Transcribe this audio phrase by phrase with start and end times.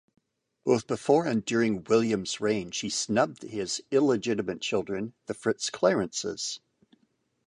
[0.63, 6.59] Both before and during William's reign, she snubbed his illegitimate children, the FitzClarences.